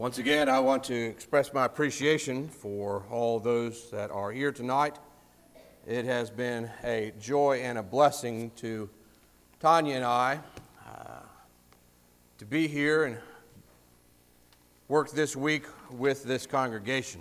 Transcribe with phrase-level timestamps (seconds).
[0.00, 4.96] Once again, I want to express my appreciation for all those that are here tonight.
[5.86, 8.88] It has been a joy and a blessing to
[9.60, 10.40] Tanya and I
[10.88, 11.20] uh,
[12.38, 13.18] to be here and
[14.88, 17.20] work this week with this congregation.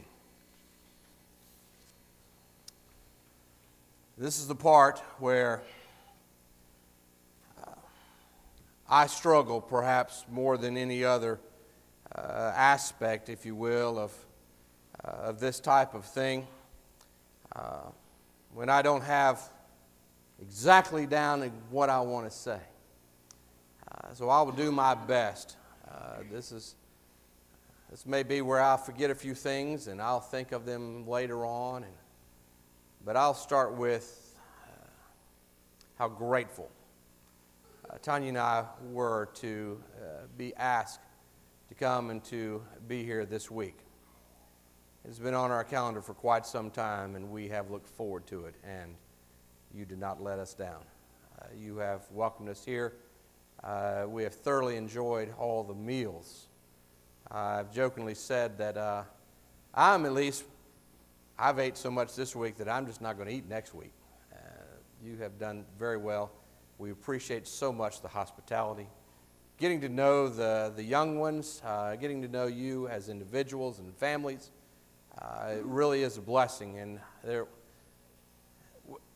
[4.18, 5.64] This is the part where
[7.61, 7.71] uh,
[8.89, 11.41] I struggle perhaps more than any other
[12.16, 14.13] uh, aspect, if you will, of,
[15.04, 16.48] uh, of this type of thing.
[17.55, 17.90] Uh,
[18.54, 19.41] when I don't have
[20.41, 22.59] exactly down what I want to say.
[23.88, 25.58] Uh, so I will do my best.
[25.90, 26.76] Uh, this is
[27.90, 31.44] this may be where I'll forget a few things and I'll think of them later
[31.44, 31.84] on.
[31.84, 31.94] And,
[33.03, 34.88] but I'll start with uh,
[35.98, 36.70] how grateful
[38.03, 39.81] Tanya and I were to
[40.38, 41.00] be asked
[41.79, 43.77] come and to be here this week.
[45.05, 48.47] It's been on our calendar for quite some time, and we have looked forward to
[48.47, 48.95] it, and
[49.73, 50.83] you did not let us down.
[51.39, 52.95] Uh, you have welcomed us here.
[53.63, 56.47] Uh, we have thoroughly enjoyed all the meals.
[57.31, 59.03] I've jokingly said that uh,
[59.73, 60.43] I'm at least,
[61.38, 63.93] I've ate so much this week that I'm just not going to eat next week.
[64.33, 64.38] Uh,
[65.02, 66.30] you have done very well.
[66.77, 68.88] We appreciate so much the hospitality
[69.59, 73.93] getting to know the, the young ones, uh, getting to know you as individuals and
[73.97, 74.52] families.
[75.21, 76.79] Uh, it really is a blessing.
[76.79, 77.45] And there,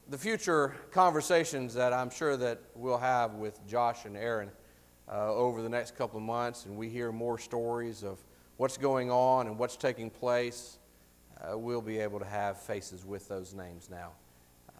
[0.09, 4.51] the future conversations that I'm sure that we'll have with Josh and Aaron
[5.09, 8.19] uh, over the next couple of months, and we hear more stories of
[8.57, 10.77] what's going on and what's taking place,
[11.39, 14.11] uh, we'll be able to have faces with those names now.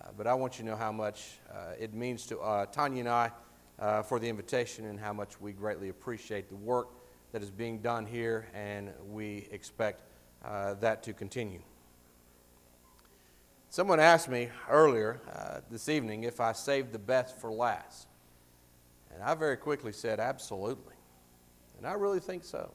[0.02, 3.10] Uh, but I want you to know how much uh, it means to Tanya and
[3.10, 3.32] I
[3.80, 6.90] uh, for the invitation and how much we greatly appreciate the work
[7.32, 10.04] that is being done here, and we expect
[10.46, 11.62] uh, that to continue.
[13.70, 18.08] Someone asked me earlier uh, this evening if I saved the best for last.
[19.12, 20.94] And I very quickly said, absolutely.
[21.78, 22.72] And I really think so.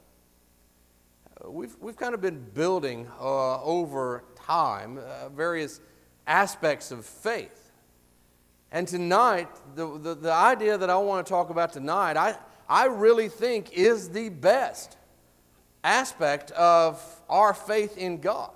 [1.41, 5.81] Uh, we've, we've kind of been building uh, over time uh, various
[6.27, 7.68] aspects of faith.
[8.71, 12.37] And tonight, the, the, the, idea that I want to talk about tonight, I,
[12.69, 14.97] I really think is the best
[15.83, 18.51] aspect of our faith in God.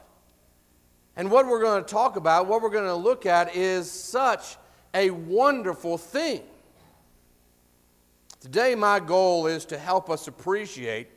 [1.16, 4.56] And what we're going to talk about, what we're going to look at, is such
[4.94, 6.42] a wonderful thing.
[8.40, 11.08] Today, my goal is to help us appreciate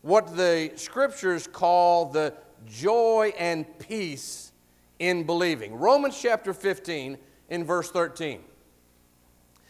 [0.00, 2.34] what the scriptures call the
[2.66, 4.52] joy and peace
[4.98, 5.74] in believing.
[5.74, 7.18] Romans chapter 15
[7.52, 8.40] in verse 13.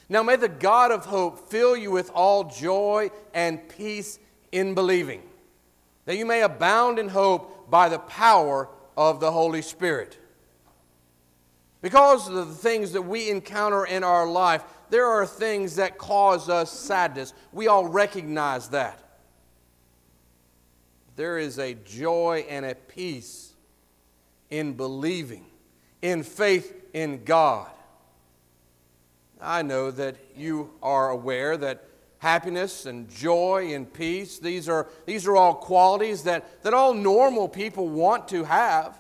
[0.09, 4.21] Now may the God of hope fill you with all joy and peace
[4.53, 5.23] in believing,
[6.05, 10.17] that you may abound in hope by the power of the Holy Spirit.
[11.81, 16.49] Because of the things that we encounter in our life, there are things that cause
[16.49, 17.35] us sadness.
[17.51, 19.01] We all recognize that.
[21.17, 23.55] There is a joy and a peace
[24.51, 25.47] in believing,
[26.01, 27.69] in faith in God.
[29.41, 31.85] I know that you are aware that
[32.19, 37.49] happiness and joy and peace, these are, these are all qualities that, that all normal
[37.49, 38.97] people want to have.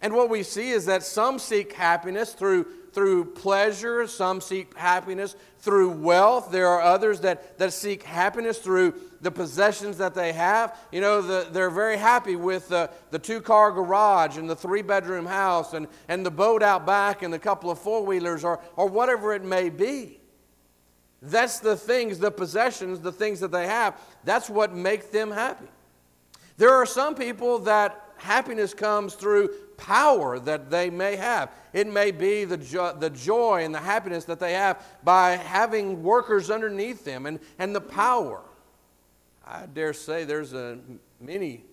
[0.00, 5.36] And what we see is that some seek happiness through through pleasure, some seek happiness
[5.58, 6.50] through wealth.
[6.50, 10.78] There are others that, that seek happiness through the possessions that they have.
[10.92, 14.82] You know, the, they're very happy with the, the two car garage and the three
[14.82, 18.60] bedroom house and, and the boat out back and the couple of four wheelers or,
[18.76, 20.20] or whatever it may be.
[21.20, 24.00] That's the things, the possessions, the things that they have.
[24.24, 25.66] That's what makes them happy.
[26.56, 31.50] There are some people that happiness comes through power that they may have.
[31.72, 36.02] It may be the, jo- the joy and the happiness that they have by having
[36.02, 38.42] workers underneath them and, and the power.
[39.46, 40.78] I dare say there's a,
[41.20, 41.64] many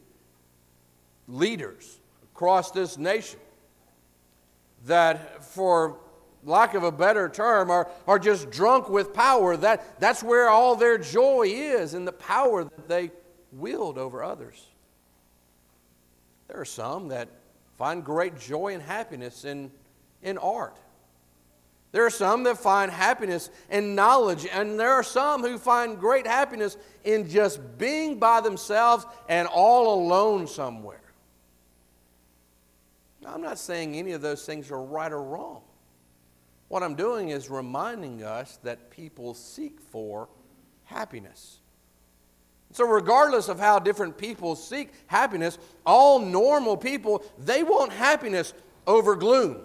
[1.28, 2.00] leaders
[2.34, 3.40] across this nation
[4.86, 5.98] that, for
[6.44, 9.58] lack of a better term, are, are just drunk with power.
[9.58, 13.12] That, that's where all their joy is in the power that they
[13.52, 14.64] wield over others.
[16.48, 17.28] There are some that
[17.78, 19.72] find great joy and happiness in,
[20.22, 20.78] in art.
[21.92, 26.28] There are some that find happiness in knowledge, and there are some who find great
[26.28, 26.76] happiness
[27.06, 31.00] in just being by themselves and all alone somewhere.
[33.22, 35.62] Now, I'm not saying any of those things are right or wrong.
[36.68, 40.28] What I'm doing is reminding us that people seek for
[40.84, 41.60] happiness.
[42.76, 48.54] So, regardless of how different people seek happiness, all normal people, they want happiness
[48.86, 49.62] over gloom.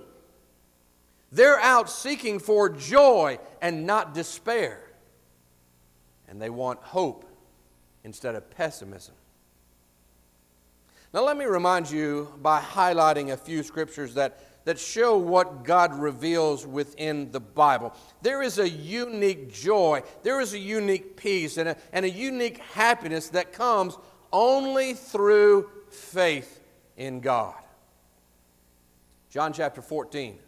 [1.33, 4.85] They're out seeking for joy and not despair.
[6.29, 7.25] And they want hope
[8.05, 9.17] instead of pessimism.
[11.13, 14.41] Now, let me remind you by highlighting a few scriptures that
[14.71, 17.93] that show what God reveals within the Bible.
[18.23, 22.59] There is a unique joy, there is a unique peace, and a, and a unique
[22.59, 23.99] happiness that comes
[24.33, 26.61] only through faith
[26.97, 27.57] in God.
[29.29, 30.39] John chapter 14.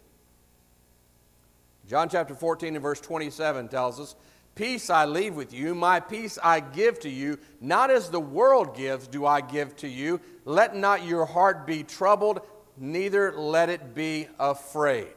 [1.88, 4.14] John chapter 14 and verse 27 tells us,
[4.54, 7.40] Peace I leave with you, my peace I give to you.
[7.60, 10.20] Not as the world gives, do I give to you.
[10.44, 12.42] Let not your heart be troubled,
[12.76, 15.12] neither let it be afraid.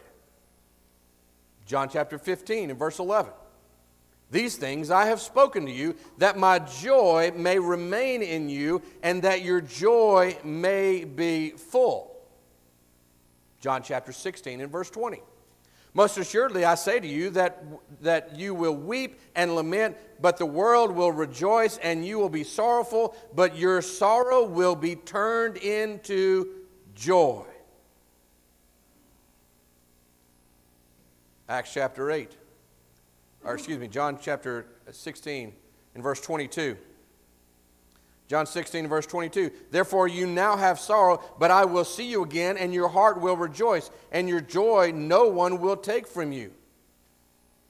[1.65, 3.31] John chapter 15 and verse 11.
[4.31, 9.21] These things I have spoken to you, that my joy may remain in you, and
[9.21, 12.15] that your joy may be full.
[13.61, 15.21] John chapter 16 and verse 20.
[15.93, 17.63] Most assuredly, I say to you that,
[18.01, 22.43] that you will weep and lament, but the world will rejoice, and you will be
[22.43, 26.64] sorrowful, but your sorrow will be turned into
[26.95, 27.43] joy.
[31.47, 32.31] Acts chapter 8,
[33.43, 35.53] or excuse me, John chapter 16
[35.93, 36.75] and verse 22.
[38.27, 39.51] John 16, verse 22.
[39.69, 43.37] Therefore, you now have sorrow, but I will see you again, and your heart will
[43.37, 46.51] rejoice, and your joy no one will take from you.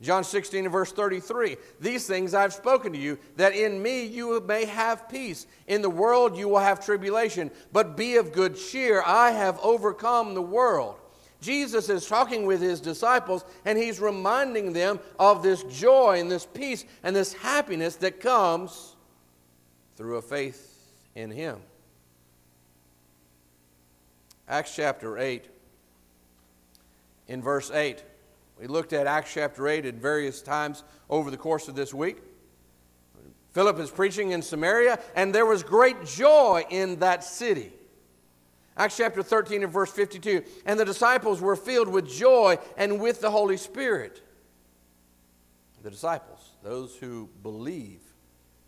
[0.02, 1.58] John 16 verse 33.
[1.80, 5.48] These things I've spoken to you, that in me you may have peace.
[5.68, 9.02] In the world you will have tribulation, but be of good cheer.
[9.06, 10.96] I have overcome the world.
[11.42, 16.46] Jesus is talking with his disciples and he's reminding them of this joy and this
[16.46, 18.96] peace and this happiness that comes
[19.96, 20.76] through a faith
[21.14, 21.60] in him.
[24.48, 25.46] Acts chapter 8,
[27.28, 28.04] in verse 8.
[28.60, 32.18] We looked at Acts chapter 8 at various times over the course of this week.
[33.52, 37.72] Philip is preaching in Samaria, and there was great joy in that city.
[38.78, 40.44] Acts chapter 13 and verse 52.
[40.66, 44.22] And the disciples were filled with joy and with the Holy Spirit.
[45.84, 48.02] The disciples, those who believe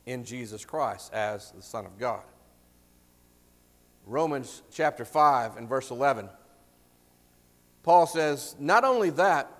[0.05, 2.23] in Jesus Christ as the Son of God.
[4.05, 6.29] Romans chapter 5 and verse 11.
[7.83, 9.51] Paul says, Not only that,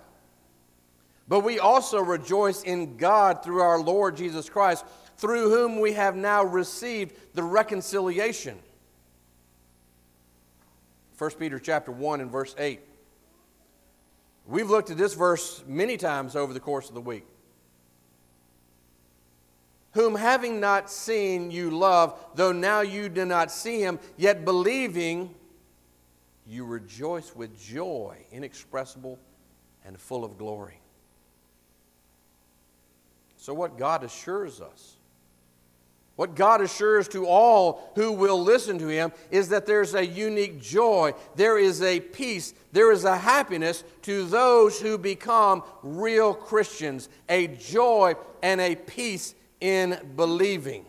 [1.28, 4.84] but we also rejoice in God through our Lord Jesus Christ,
[5.18, 8.58] through whom we have now received the reconciliation.
[11.18, 12.80] 1 Peter chapter 1 and verse 8.
[14.46, 17.26] We've looked at this verse many times over the course of the week.
[19.92, 25.34] Whom having not seen you love, though now you do not see him, yet believing
[26.46, 29.18] you rejoice with joy inexpressible
[29.84, 30.80] and full of glory.
[33.48, 34.98] So, what God assures us
[36.18, 40.60] what God assures to all who will listen to Him is that there's a unique
[40.60, 47.08] joy, there is a peace, there is a happiness to those who become real Christians,
[47.28, 50.84] a joy and a peace in believing.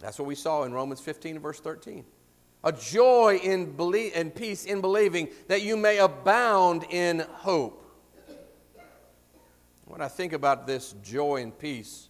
[0.00, 2.04] That's what we saw in Romans 15, verse 13.
[2.64, 7.83] A joy in believe, and peace in believing that you may abound in hope.
[9.86, 12.08] When I think about this joy and peace,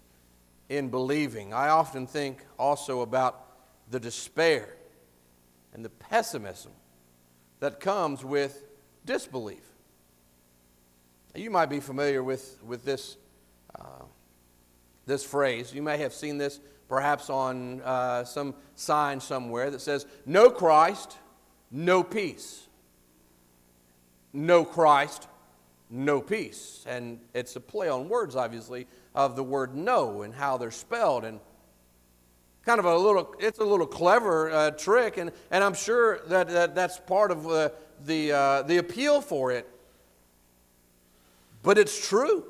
[0.69, 1.53] in believing.
[1.53, 3.47] I often think also about
[3.91, 4.69] the despair
[5.73, 6.73] and the pessimism
[7.61, 8.63] that comes with
[9.05, 9.65] disbelief.
[11.35, 13.17] You might be familiar with, with this,
[13.79, 14.05] uh,
[15.07, 15.75] this phrase.
[15.75, 21.17] You may have seen this perhaps on uh, some sign somewhere that says, No Christ,
[21.71, 22.63] no peace.
[24.33, 25.29] No Christ,
[25.91, 26.85] no peace.
[26.87, 31.25] And it's a play on words, obviously, of the word no and how they're spelled.
[31.25, 31.41] And
[32.65, 35.17] kind of a little it's a little clever uh, trick.
[35.17, 37.71] And, and i'm sure that, that that's part of uh,
[38.05, 39.69] the, uh, the appeal for it.
[41.63, 42.45] But it's true.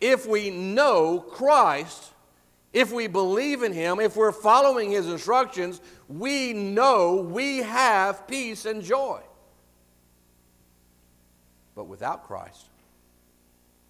[0.00, 2.12] If we know christ
[2.72, 8.66] if we believe in him if we're following his instructions we know we have peace
[8.66, 9.20] and joy
[11.76, 12.66] but without christ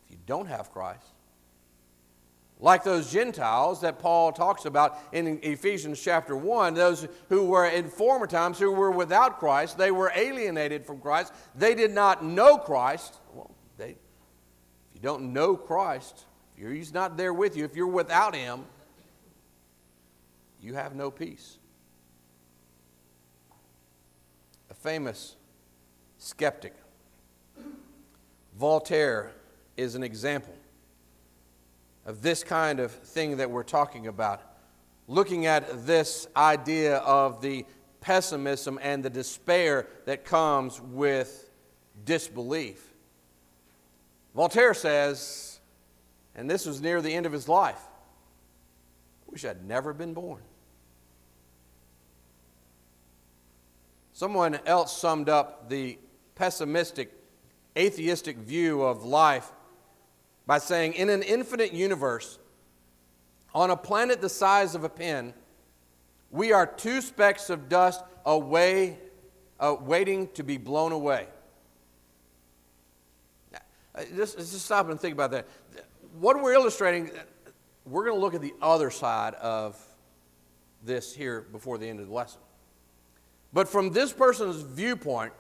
[0.05, 1.07] if you don't have christ
[2.59, 7.89] like those Gentiles that Paul talks about in Ephesians chapter 1, those who were in
[7.89, 12.57] former times who were without Christ, they were alienated from Christ, they did not know
[12.57, 13.19] Christ.
[13.35, 16.25] Well, they, if you don't know Christ,
[16.57, 18.65] if he's not there with you, if you're without him,
[20.63, 21.59] you have no peace.
[24.71, 25.37] A famous
[26.17, 26.75] skeptic,
[28.59, 29.33] Voltaire,
[29.77, 30.55] is an example
[32.07, 34.41] of this kind of thing that we're talking about.
[35.09, 37.67] Looking at this idea of the
[38.01, 41.51] pessimism and the despair that comes with
[42.05, 42.93] disbelief.
[44.35, 45.61] Voltaire says,
[46.35, 47.81] and this was near the end of his life,
[49.27, 50.43] I wish I'd never been born.
[54.13, 55.99] Someone else summed up the
[56.37, 57.13] pessimistic,
[57.77, 59.53] atheistic view of life
[60.47, 62.39] by saying, In an infinite universe,
[63.55, 65.35] on a planet the size of a pin,
[66.31, 68.99] we are two specks of dust away,
[69.61, 71.27] uh, waiting to be blown away.
[73.95, 75.47] Uh, just, just stop and think about that.
[76.19, 77.11] What we're illustrating,
[77.85, 79.81] we're going to look at the other side of
[80.85, 82.41] this here before the end of the lesson.
[83.53, 85.33] But from this person's viewpoint,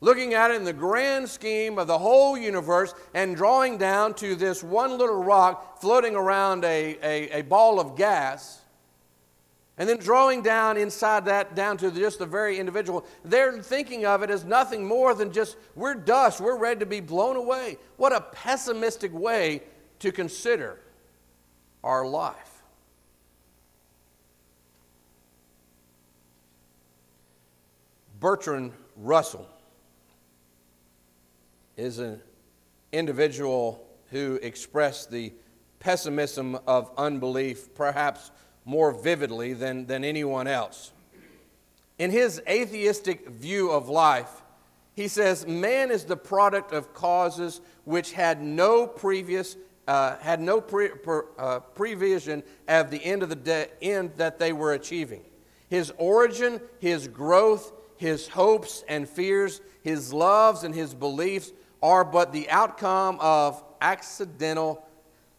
[0.00, 4.34] looking at it in the grand scheme of the whole universe and drawing down to
[4.34, 8.62] this one little rock floating around a, a, a ball of gas,
[9.76, 14.22] and then drawing down inside that down to just the very individual, they're thinking of
[14.22, 17.78] it as nothing more than just we're dust, we're ready to be blown away.
[17.96, 19.62] What a pessimistic way
[20.00, 20.80] to consider
[21.84, 22.62] our life.
[28.18, 29.48] Bertrand Russell
[31.78, 32.20] is an
[32.90, 35.32] individual who expressed the
[35.78, 38.32] pessimism of unbelief perhaps
[38.64, 40.92] more vividly than, than anyone else.
[41.98, 44.42] In his atheistic view of life,
[44.94, 49.56] he says man is the product of causes which had no previous
[49.86, 54.38] uh, had no pre, per, uh, prevision of the end of the de- end that
[54.38, 55.24] they were achieving.
[55.70, 62.32] His origin, his growth, his hopes and fears, his loves and his beliefs are but
[62.32, 64.84] the outcome of accidental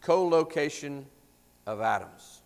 [0.00, 1.06] co-location
[1.66, 2.40] of atoms.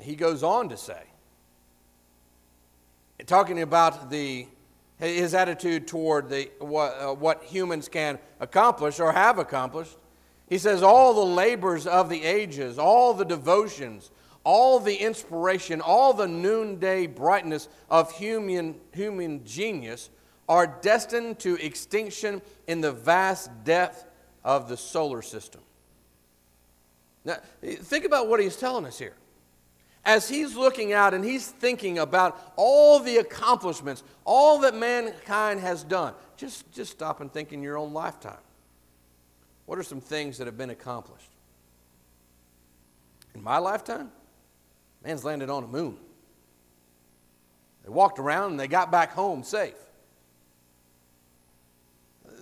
[0.00, 1.02] He goes on to say,
[3.26, 4.46] talking about the,
[4.98, 9.96] his attitude toward the, what, uh, what humans can accomplish or have accomplished.
[10.48, 14.10] He says, All the labors of the ages, all the devotions,
[14.44, 20.10] all the inspiration, all the noonday brightness of human, human genius
[20.48, 24.04] are destined to extinction in the vast depth
[24.44, 25.60] of the solar system.
[27.24, 29.14] Now, think about what he's telling us here
[30.08, 35.84] as he's looking out and he's thinking about all the accomplishments, all that mankind has
[35.84, 38.38] done, just, just stop and think in your own lifetime.
[39.66, 41.30] What are some things that have been accomplished?
[43.34, 44.10] In my lifetime,
[45.04, 45.98] man's landed on the moon.
[47.84, 49.74] They walked around and they got back home safe.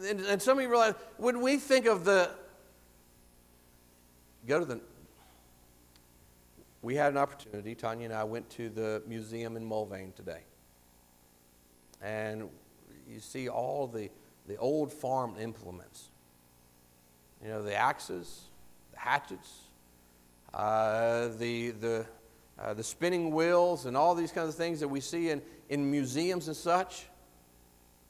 [0.06, 2.30] And, and some of you realize, when we think of the,
[4.46, 4.80] go to the
[6.86, 10.42] we had an opportunity, Tanya and I went to the museum in Mulvane today.
[12.00, 12.48] And
[13.10, 14.08] you see all the,
[14.46, 16.10] the old farm implements.
[17.42, 18.42] You know, the axes,
[18.92, 19.52] the hatchets,
[20.54, 22.06] uh, the, the,
[22.56, 25.90] uh, the spinning wheels, and all these kinds of things that we see in, in
[25.90, 27.06] museums and such.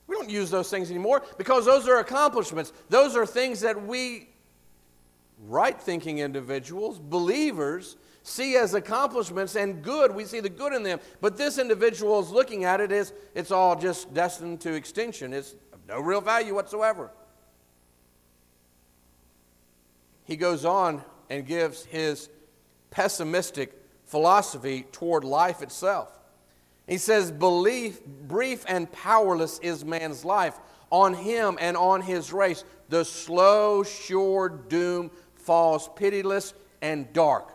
[0.06, 2.72] We don't use those things anymore because those are accomplishments.
[2.88, 4.28] Those are things that we,
[5.46, 10.14] right thinking individuals, believers, see as accomplishments and good.
[10.14, 11.00] We see the good in them.
[11.20, 15.32] But this individual is looking at it as it's all just destined to extinction.
[15.32, 17.10] It's of no real value whatsoever.
[20.24, 22.28] He goes on and gives his
[22.90, 23.72] pessimistic
[24.04, 26.15] philosophy toward life itself.
[26.86, 30.58] He says, Belief, brief and powerless is man's life.
[30.90, 37.52] On him and on his race, the slow, sure doom falls pitiless and dark.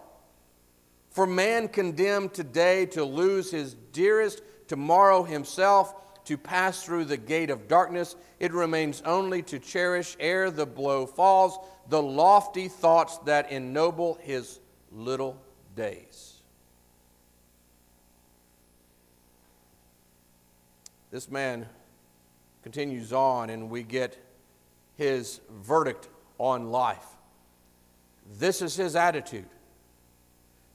[1.09, 5.95] For man condemned today to lose his dearest, tomorrow himself,
[6.25, 11.05] to pass through the gate of darkness, it remains only to cherish ere the blow
[11.05, 11.57] falls
[11.89, 14.59] the lofty thoughts that ennoble his
[14.91, 15.37] little
[15.75, 16.30] days.
[21.11, 21.67] This man
[22.63, 24.17] continues on, and we get
[24.95, 27.05] his verdict on life.
[28.39, 29.47] This is his attitude.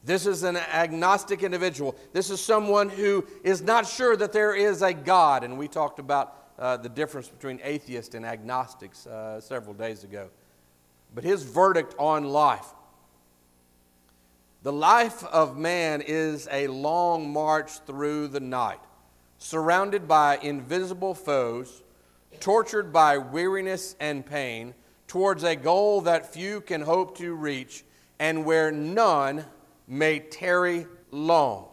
[0.04, 1.96] This is an agnostic individual.
[2.12, 5.42] This is someone who is not sure that there is a God.
[5.42, 10.28] And we talked about uh, the difference between atheists and agnostics uh, several days ago.
[11.14, 12.72] But his verdict on life
[14.62, 18.80] The life of man is a long march through the night,
[19.38, 21.82] surrounded by invisible foes,
[22.40, 24.74] tortured by weariness and pain,
[25.06, 27.84] towards a goal that few can hope to reach,
[28.18, 29.44] and where none
[29.86, 31.68] may tarry long.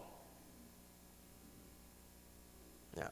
[2.96, 3.10] Now,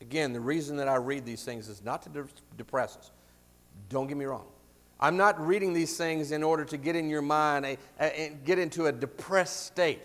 [0.00, 2.24] again, the reason that I read these things is not to de-
[2.56, 3.10] depress us.
[3.88, 4.46] Don't get me wrong.
[5.00, 8.58] I'm not reading these things in order to get in your mind, a, a, get
[8.58, 10.00] into a depressed state.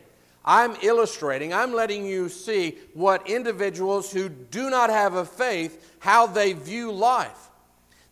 [0.47, 6.25] I'm illustrating, I'm letting you see what individuals who do not have a faith, how
[6.25, 7.49] they view life.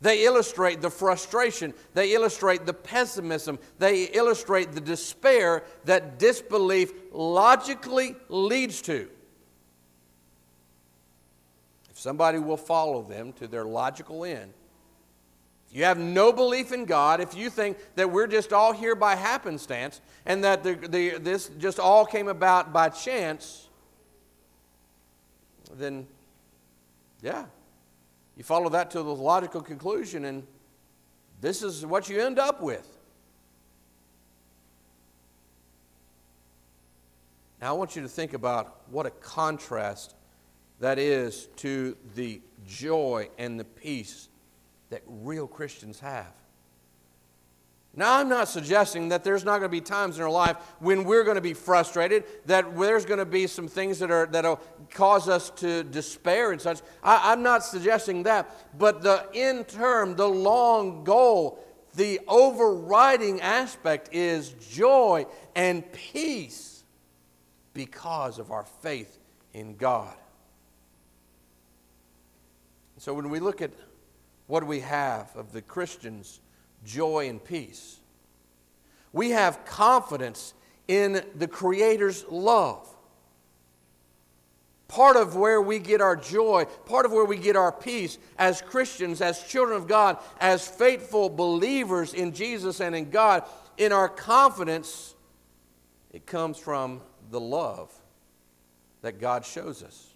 [0.01, 8.17] They illustrate the frustration, they illustrate the pessimism, they illustrate the despair that disbelief logically
[8.27, 9.09] leads to.
[11.89, 14.51] If somebody will follow them to their logical end,
[15.75, 19.13] you have no belief in God, if you think that we're just all here by
[19.13, 23.67] happenstance and that the, the, this just all came about by chance,
[25.73, 26.07] then
[27.21, 27.43] yeah,
[28.37, 30.47] you follow that to the logical conclusion, and
[31.41, 32.87] this is what you end up with.
[37.59, 40.15] Now, I want you to think about what a contrast
[40.79, 44.29] that is to the joy and the peace
[44.89, 46.31] that real Christians have.
[47.97, 51.05] Now, I'm not suggesting that there's not going to be times in our life when
[51.05, 54.59] we're going to be frustrated, that there's going to be some things that are, that'll
[54.93, 56.81] cause us to despair and such.
[57.01, 58.53] I, I'm not suggesting that.
[58.77, 61.63] But the end term, the long goal,
[61.95, 65.25] the overriding aspect is joy
[65.55, 66.83] and peace
[67.73, 69.17] because of our faith
[69.53, 70.13] in God.
[72.97, 73.71] So when we look at
[74.47, 76.39] what do we have of the Christians'
[76.83, 77.99] joy and peace?
[79.11, 80.53] We have confidence
[80.87, 82.87] in the Creator's love.
[84.87, 88.61] Part of where we get our joy, part of where we get our peace as
[88.61, 93.43] Christians, as children of God, as faithful believers in Jesus and in God,
[93.77, 95.15] in our confidence,
[96.11, 97.91] it comes from the love
[99.01, 100.13] that God shows us.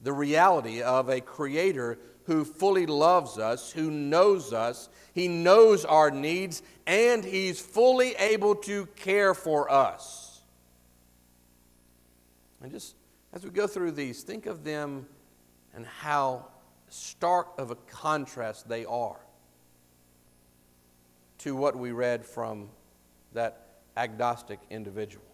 [0.00, 6.10] The reality of a Creator who fully loves us, who knows us, He knows our
[6.10, 10.40] needs, and He's fully able to care for us.
[12.60, 12.96] And just
[13.32, 15.06] as we go through these, think of them
[15.74, 16.46] and how
[16.88, 19.20] stark of a contrast they are
[21.38, 22.68] to what we read from
[23.34, 25.24] that agnostic individual.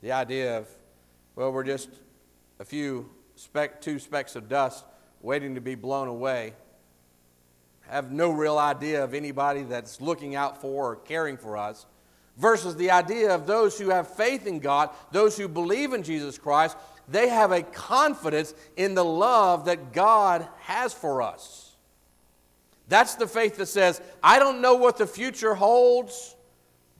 [0.00, 0.68] The idea of,
[1.34, 1.88] well, we're just
[2.60, 3.08] a few
[3.42, 4.84] speck, two specks of dust
[5.20, 6.54] waiting to be blown away,
[7.88, 11.86] have no real idea of anybody that's looking out for or caring for us,
[12.36, 16.38] versus the idea of those who have faith in God, those who believe in Jesus
[16.38, 16.76] Christ,
[17.08, 21.72] they have a confidence in the love that God has for us.
[22.88, 26.36] That's the faith that says, I don't know what the future holds,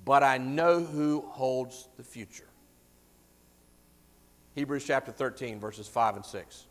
[0.05, 2.49] but I know who holds the future.
[4.55, 6.67] Hebrews chapter 13, verses 5 and 6.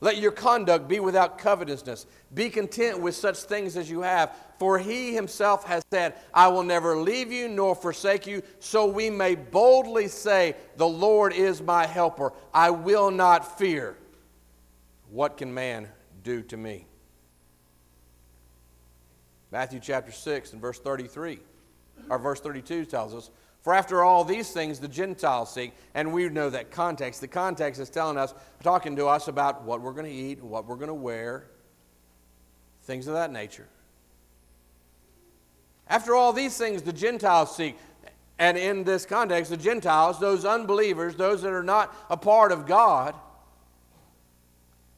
[0.00, 2.06] Let your conduct be without covetousness.
[2.34, 4.36] Be content with such things as you have.
[4.58, 8.42] For he himself has said, I will never leave you nor forsake you.
[8.58, 12.34] So we may boldly say, The Lord is my helper.
[12.52, 13.96] I will not fear.
[15.10, 15.88] What can man
[16.22, 16.86] do to me?
[19.50, 21.38] Matthew chapter 6 and verse 33,
[22.10, 23.30] or verse 32 tells us,
[23.64, 27.22] for after all these things the Gentiles seek, and we know that context.
[27.22, 30.66] The context is telling us, talking to us about what we're going to eat, what
[30.66, 31.46] we're going to wear,
[32.82, 33.66] things of that nature.
[35.88, 37.76] After all these things the Gentiles seek,
[38.38, 42.66] and in this context, the Gentiles, those unbelievers, those that are not a part of
[42.66, 43.14] God,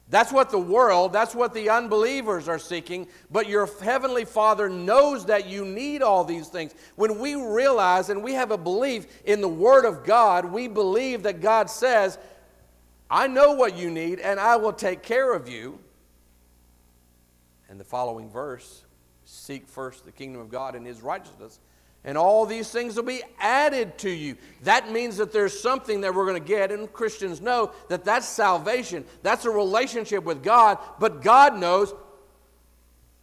[0.09, 5.25] that's what the world, that's what the unbelievers are seeking, but your heavenly Father knows
[5.25, 6.73] that you need all these things.
[6.95, 11.23] When we realize and we have a belief in the Word of God, we believe
[11.23, 12.17] that God says,
[13.09, 15.79] I know what you need and I will take care of you.
[17.69, 18.85] And the following verse
[19.25, 21.59] seek first the kingdom of God and His righteousness,
[22.07, 24.37] and all these things will be added to you.
[24.63, 28.25] That means that there's something that we're going to get, and Christians know that that's
[28.25, 29.03] salvation.
[29.23, 31.93] That's a relationship with God, but God knows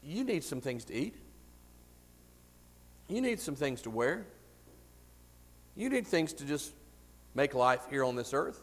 [0.02, 1.14] you need some things to eat.
[3.08, 4.26] You need some things to wear.
[5.76, 6.70] You need things to just
[7.34, 8.60] make life here on this earth.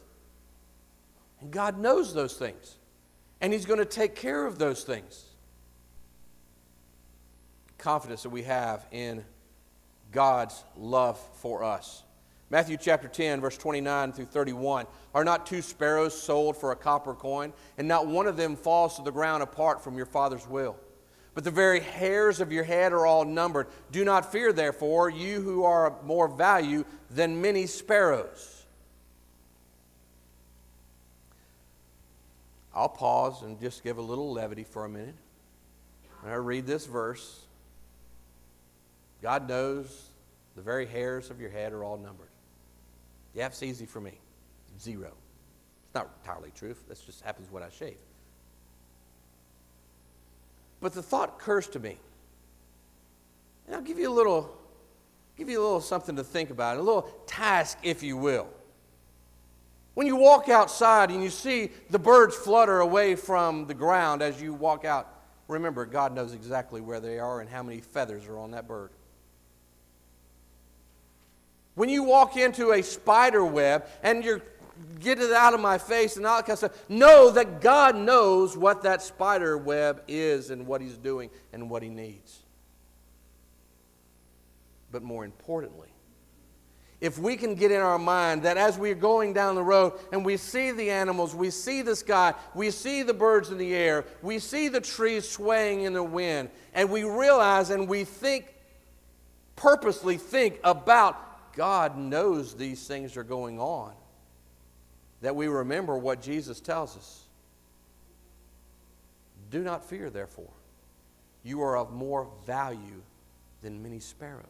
[1.39, 2.77] And God knows those things.
[3.41, 5.25] And He's going to take care of those things.
[7.79, 9.25] Confidence that we have in
[10.11, 12.03] God's love for us.
[12.49, 14.85] Matthew chapter 10, verse 29 through 31.
[15.15, 18.97] Are not two sparrows sold for a copper coin, and not one of them falls
[18.97, 20.75] to the ground apart from your Father's will?
[21.33, 23.67] But the very hairs of your head are all numbered.
[23.91, 28.65] Do not fear, therefore, you who are of more value than many sparrows.
[32.75, 35.15] I'll pause and just give a little levity for a minute.
[36.21, 37.45] When I read this verse,
[39.21, 40.09] God knows
[40.55, 42.29] the very hairs of your head are all numbered.
[43.33, 44.13] Yeah, it's easy for me.
[44.79, 45.11] Zero.
[45.85, 46.75] It's not entirely true.
[46.87, 47.97] That just happens when I shave.
[50.81, 51.97] But the thought occurs to me,
[53.67, 54.57] and I'll give you a little,
[55.37, 58.47] give you a little something to think about, a little task, if you will.
[59.93, 64.41] When you walk outside and you see the birds flutter away from the ground as
[64.41, 65.07] you walk out,
[65.47, 68.89] remember, God knows exactly where they are and how many feathers are on that bird.
[71.75, 74.41] When you walk into a spider web and you're
[75.01, 76.89] get it out of my face and all that kind of stuff.
[76.89, 81.83] Know that God knows what that spider web is and what He's doing and what
[81.83, 82.39] He needs.
[84.91, 85.89] But more importantly,
[86.99, 90.23] if we can get in our mind that as we're going down the road and
[90.23, 94.05] we see the animals, we see the sky, we see the birds in the air,
[94.21, 98.53] we see the trees swaying in the wind, and we realize and we think,
[99.55, 103.93] purposely think about God knows these things are going on,
[105.21, 107.23] that we remember what Jesus tells us.
[109.49, 110.53] Do not fear, therefore.
[111.43, 113.01] You are of more value
[113.61, 114.45] than many sparrows.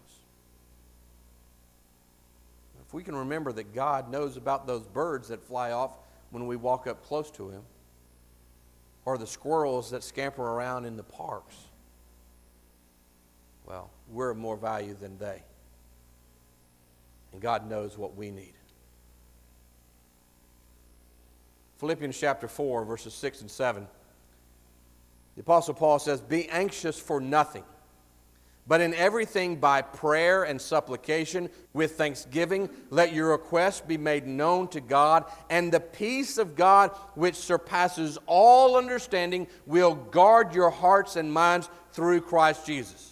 [2.86, 5.92] If we can remember that God knows about those birds that fly off
[6.30, 7.64] when we walk up close to Him,
[9.06, 11.56] or the squirrels that scamper around in the parks,
[13.66, 15.42] well, we're of more value than they.
[17.32, 18.54] And God knows what we need.
[21.78, 23.88] Philippians chapter 4, verses 6 and 7.
[25.36, 27.64] The Apostle Paul says, Be anxious for nothing,
[28.68, 34.68] but in everything by prayer and supplication with thanksgiving, let your requests be made known
[34.68, 41.16] to God, and the peace of God, which surpasses all understanding, will guard your hearts
[41.16, 43.11] and minds through Christ Jesus.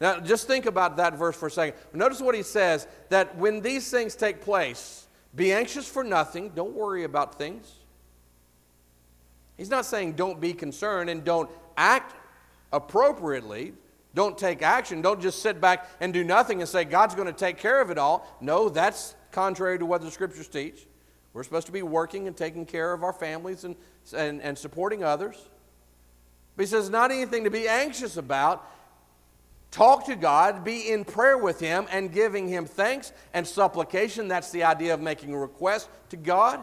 [0.00, 1.78] Now, just think about that verse for a second.
[1.92, 6.74] Notice what he says that when these things take place, be anxious for nothing, don't
[6.74, 7.72] worry about things.
[9.56, 12.14] He's not saying don't be concerned and don't act
[12.72, 13.72] appropriately.
[14.14, 15.02] Don't take action.
[15.02, 17.90] Don't just sit back and do nothing and say God's going to take care of
[17.90, 18.28] it all.
[18.40, 20.86] No, that's contrary to what the scriptures teach.
[21.32, 23.74] We're supposed to be working and taking care of our families and,
[24.16, 25.36] and, and supporting others.
[26.56, 28.70] But he says, not anything to be anxious about.
[29.74, 34.28] Talk to God, be in prayer with Him, and giving Him thanks and supplication.
[34.28, 36.60] That's the idea of making a request to God.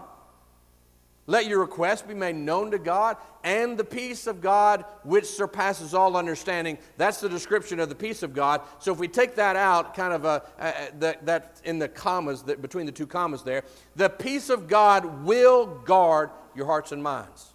[1.28, 5.94] Let your request be made known to God, and the peace of God, which surpasses
[5.94, 6.78] all understanding.
[6.96, 8.62] That's the description of the peace of God.
[8.80, 12.44] So if we take that out, kind of a, a, that, that in the commas,
[12.44, 13.66] that, between the two commas there,
[13.98, 17.52] the peace of God will guard your hearts and minds.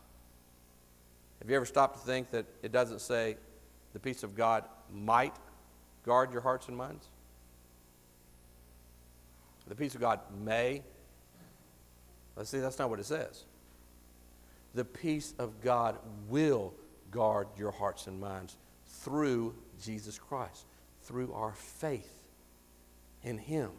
[1.40, 3.38] Have you ever stopped to think that it doesn't say
[3.94, 5.32] the peace of God might
[6.06, 7.08] guard your hearts and minds?
[9.68, 10.82] The peace of God may.
[12.36, 13.44] Let's see, that's not what it says.
[14.74, 16.72] The peace of God will
[17.10, 20.66] guard your hearts and minds through Jesus Christ,
[21.02, 22.12] through our faith
[23.22, 23.70] in Him.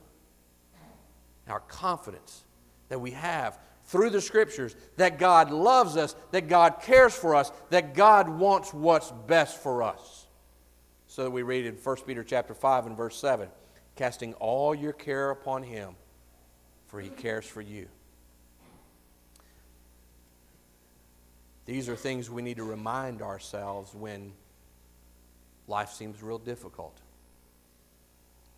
[1.48, 2.44] Our confidence
[2.90, 7.52] that we have through the scriptures that God loves us, that God cares for us,
[7.70, 10.27] that God wants what's best for us.
[11.08, 13.48] So we read in 1 Peter chapter 5 and verse 7,
[13.96, 15.96] casting all your care upon him,
[16.88, 17.88] for he cares for you.
[21.66, 24.34] These are things we need to remind ourselves when
[25.68, 26.98] life seems real difficult.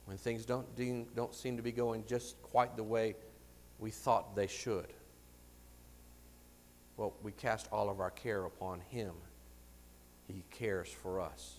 [0.05, 0.67] When things don't,
[1.15, 3.15] don't seem to be going just quite the way
[3.77, 4.87] we thought they should.
[6.97, 9.13] Well, we cast all of our care upon Him.
[10.27, 11.58] He cares for us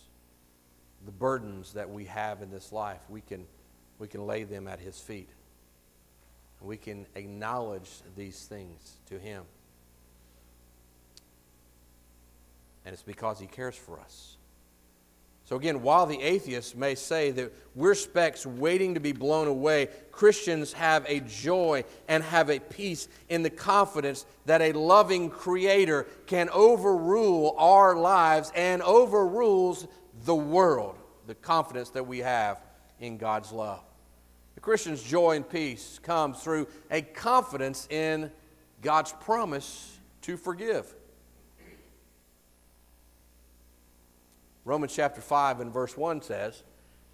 [1.04, 3.46] the burdens that we have in this life, we can,
[3.98, 5.28] we can lay them at His feet.
[6.60, 9.44] We can acknowledge these things to Him.
[12.84, 14.36] And it's because He cares for us.
[15.50, 19.88] So, again, while the atheists may say that we're specks waiting to be blown away,
[20.12, 26.06] Christians have a joy and have a peace in the confidence that a loving Creator
[26.26, 29.88] can overrule our lives and overrules
[30.24, 32.60] the world, the confidence that we have
[32.98, 33.82] in God's love.
[34.54, 38.30] The Christian's joy and peace comes through a confidence in
[38.82, 40.94] God's promise to forgive.
[44.64, 46.62] Romans chapter 5 and verse 1 says,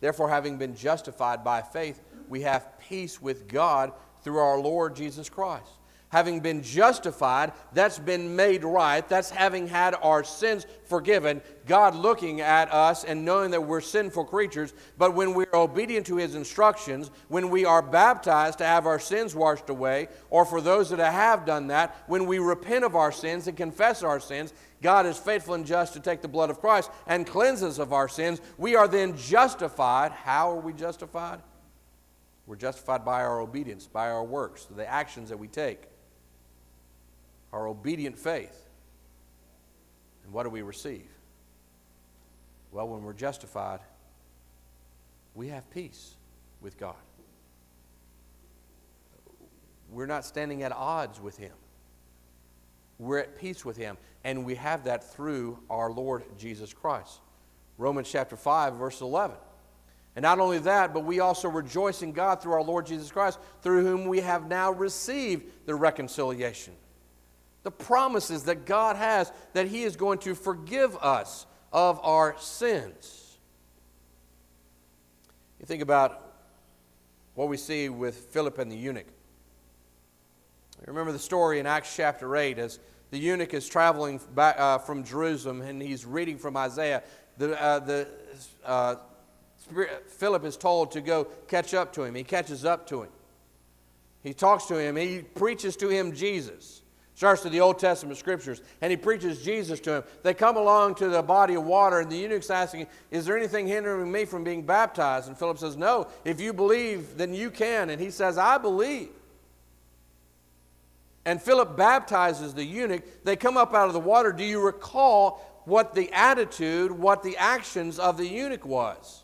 [0.00, 3.92] Therefore, having been justified by faith, we have peace with God
[4.22, 5.70] through our Lord Jesus Christ
[6.08, 12.40] having been justified, that's been made right, that's having had our sins forgiven, God looking
[12.40, 14.72] at us and knowing that we're sinful creatures.
[14.98, 19.34] But when we're obedient to His instructions, when we are baptized to have our sins
[19.34, 23.48] washed away, or for those that have done that, when we repent of our sins
[23.48, 26.90] and confess our sins, God is faithful and just to take the blood of Christ
[27.08, 28.40] and cleanse us of our sins.
[28.58, 30.12] We are then justified.
[30.12, 31.40] How are we justified?
[32.46, 35.88] We're justified by our obedience, by our works, the actions that we take
[37.56, 38.68] our obedient faith.
[40.24, 41.08] And what do we receive?
[42.70, 43.80] Well, when we're justified,
[45.34, 46.16] we have peace
[46.60, 46.96] with God.
[49.90, 51.52] We're not standing at odds with Him.
[52.98, 53.96] We're at peace with Him.
[54.22, 57.20] And we have that through our Lord Jesus Christ.
[57.78, 59.36] Romans chapter 5, verse 11.
[60.14, 63.38] And not only that, but we also rejoice in God through our Lord Jesus Christ,
[63.62, 66.74] through whom we have now received the reconciliation
[67.66, 73.38] the promises that God has that He is going to forgive us of our sins.
[75.58, 76.36] You think about
[77.34, 79.08] what we see with Philip and the eunuch.
[80.86, 82.78] Remember the story in Acts chapter 8 as
[83.10, 87.02] the eunuch is traveling back uh, from Jerusalem and he's reading from Isaiah.
[87.36, 88.08] The, uh, the,
[88.64, 88.94] uh,
[90.06, 92.14] Philip is told to go catch up to him.
[92.14, 93.10] He catches up to him.
[94.22, 94.94] He talks to him.
[94.94, 96.82] He preaches to him Jesus
[97.16, 100.04] starts to the Old Testament scriptures, and he preaches Jesus to him.
[100.22, 103.66] They come along to the body of water, and the eunuch's asking, Is there anything
[103.66, 105.26] hindering me from being baptized?
[105.26, 106.08] And Philip says, No.
[106.26, 107.88] If you believe, then you can.
[107.88, 109.08] And he says, I believe.
[111.24, 113.02] And Philip baptizes the eunuch.
[113.24, 114.30] They come up out of the water.
[114.30, 119.22] Do you recall what the attitude, what the actions of the eunuch was?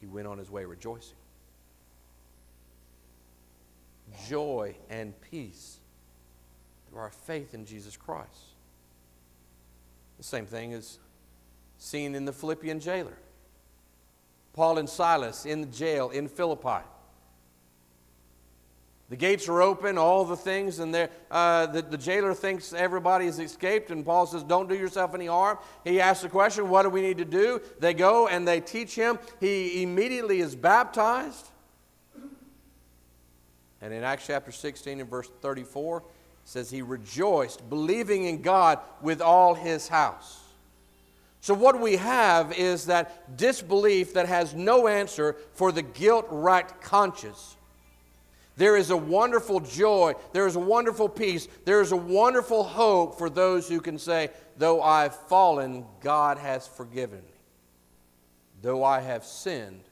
[0.00, 1.14] He went on his way rejoicing.
[4.28, 5.79] Joy and peace
[6.90, 8.28] through our faith in Jesus Christ.
[10.18, 10.98] The same thing is
[11.78, 13.16] seen in the Philippian jailer.
[14.52, 16.84] Paul and Silas in the jail in Philippi.
[19.08, 20.94] The gates are open, all the things, and
[21.30, 25.26] uh, the, the jailer thinks everybody has escaped, and Paul says, Don't do yourself any
[25.26, 25.58] harm.
[25.82, 27.60] He asks the question, What do we need to do?
[27.80, 29.18] They go and they teach him.
[29.40, 31.48] He immediately is baptized.
[33.82, 36.04] And in Acts chapter 16 and verse 34,
[36.50, 40.40] says he rejoiced, believing in God with all his house.
[41.40, 46.82] So, what we have is that disbelief that has no answer for the guilt racked
[46.82, 47.56] conscience.
[48.56, 53.16] There is a wonderful joy, there is a wonderful peace, there is a wonderful hope
[53.16, 57.40] for those who can say, Though I've fallen, God has forgiven me.
[58.60, 59.84] Though I have sinned,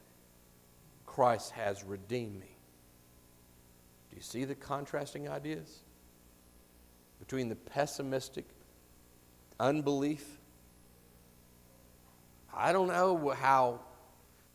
[1.07, 2.57] Christ has redeemed me.
[4.11, 5.85] Do you see the contrasting ideas?
[7.19, 8.47] Between the pessimistic,
[9.59, 10.25] unbelief.
[12.55, 13.81] I don't know how,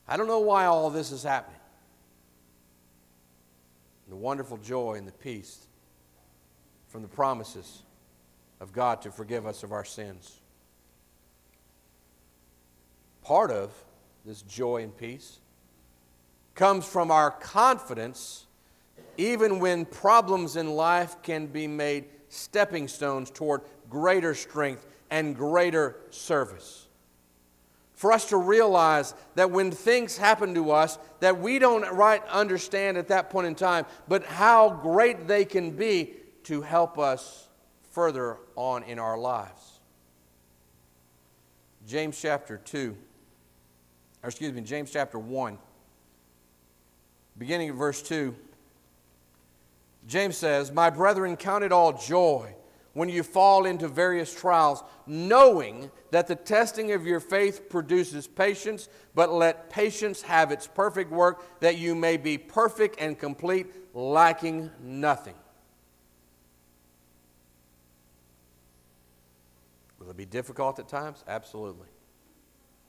[0.08, 1.60] I don't know why all this is happening.
[4.10, 5.68] The wonderful joy and the peace
[6.88, 7.84] from the promises
[8.60, 10.40] of God to forgive us of our sins.
[13.24, 13.72] Part of
[14.26, 15.40] this joy and peace
[16.56, 18.46] comes from our confidence,
[19.18, 25.98] even when problems in life can be made stepping stones toward greater strength and greater
[26.10, 26.88] service.
[27.94, 32.98] For us to realize that when things happen to us that we don't right understand
[32.98, 36.14] at that point in time, but how great they can be
[36.46, 37.48] to help us
[37.92, 39.80] further on in our lives.
[41.88, 42.98] James chapter 2,
[44.24, 45.58] or excuse me, James chapter 1,
[47.38, 48.36] beginning of verse 2.
[50.08, 52.56] James says, My brethren, count it all joy
[52.94, 58.88] when you fall into various trials, knowing that the testing of your faith produces patience,
[59.16, 64.70] but let patience have its perfect work, that you may be perfect and complete, lacking
[64.80, 65.34] nothing.
[69.98, 71.24] Will it be difficult at times?
[71.28, 71.88] Absolutely.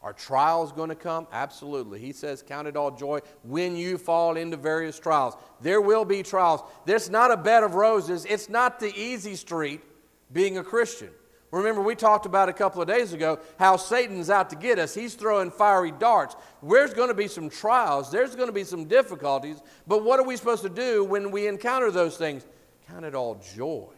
[0.04, 1.26] Are trials going to come?
[1.32, 1.98] Absolutely.
[1.98, 5.34] He says, Count it all joy when you fall into various trials.
[5.62, 6.60] There will be trials.
[6.84, 9.80] There's not a bed of roses, it's not the easy street
[10.30, 11.08] being a Christian.
[11.50, 14.92] Remember, we talked about a couple of days ago how Satan's out to get us.
[14.92, 16.36] He's throwing fiery darts.
[16.62, 20.26] There's going to be some trials, there's going to be some difficulties, but what are
[20.26, 22.44] we supposed to do when we encounter those things?
[22.88, 23.88] Count it all joy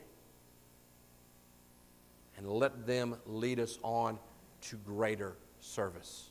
[2.37, 4.21] and let them lead us on
[4.61, 5.35] to greater
[5.67, 6.31] service.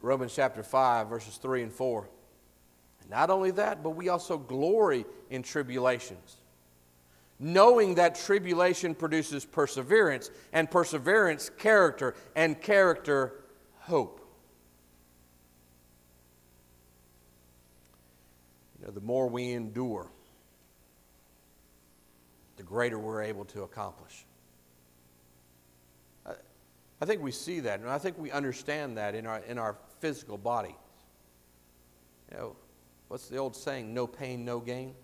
[0.00, 2.08] Romans chapter 5, verses 3 and 4.
[3.10, 6.36] Not only that, but we also glory in tribulations,
[7.38, 13.32] knowing that tribulation produces perseverance, and perseverance, character, and character,
[13.80, 14.20] hope.
[18.78, 20.10] You know, the more we endure,
[22.56, 24.26] the greater we're able to accomplish.
[27.00, 29.76] I think we see that, and I think we understand that in our, in our
[30.00, 30.74] physical body.
[32.30, 32.56] You know,
[33.08, 33.94] what's the old saying?
[33.94, 34.94] No pain, no gain.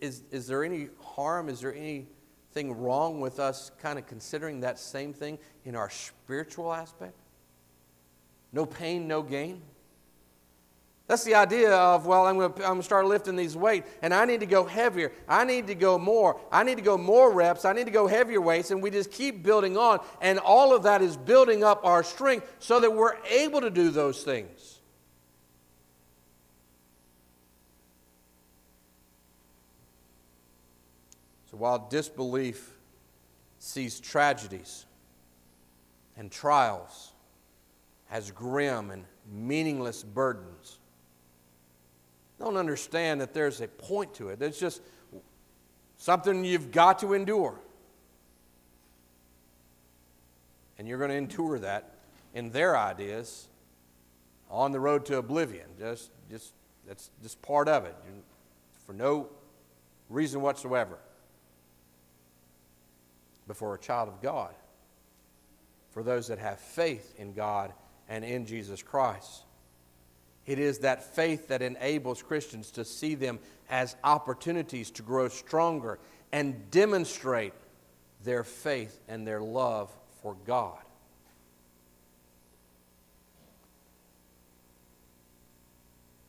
[0.00, 1.48] Is, is there any harm?
[1.48, 6.72] Is there anything wrong with us kind of considering that same thing in our spiritual
[6.72, 7.16] aspect?
[8.52, 9.62] No pain, no gain?
[11.08, 14.14] That's the idea of, well, I'm going, to, I'm to start lifting these weights, and
[14.14, 15.12] I need to go heavier.
[15.28, 16.40] I need to go more.
[16.50, 17.64] I need to go more reps.
[17.64, 20.00] I need to go heavier weights, and we just keep building on.
[20.20, 23.90] And all of that is building up our strength so that we're able to do
[23.90, 24.78] those things.
[31.50, 32.70] So while disbelief
[33.58, 34.86] sees tragedies
[36.16, 37.12] and trials
[38.10, 40.78] as grim and meaningless burdens,
[42.42, 44.42] don't understand that there's a point to it.
[44.42, 44.82] It's just
[45.96, 47.58] something you've got to endure.
[50.78, 51.94] And you're going to endure that
[52.34, 53.46] in their ideas
[54.50, 55.66] on the road to oblivion.
[55.78, 56.52] Just, just,
[56.86, 57.94] that's just part of it
[58.86, 59.28] for no
[60.08, 60.98] reason whatsoever.
[63.46, 64.54] But for a child of God,
[65.90, 67.72] for those that have faith in God
[68.08, 69.44] and in Jesus Christ,
[70.46, 73.38] it is that faith that enables Christians to see them
[73.70, 75.98] as opportunities to grow stronger
[76.32, 77.52] and demonstrate
[78.24, 79.90] their faith and their love
[80.22, 80.78] for God.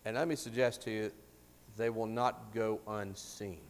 [0.06, 1.12] And let me suggest to you,
[1.78, 3.62] they will not go unseen.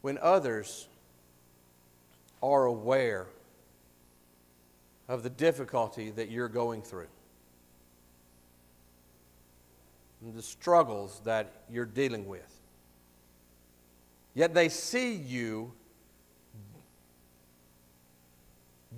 [0.00, 0.86] When others
[2.42, 3.26] are aware
[5.08, 7.06] of the difficulty that you're going through,
[10.22, 12.52] and the struggles that you're dealing with.
[14.34, 15.72] Yet they see you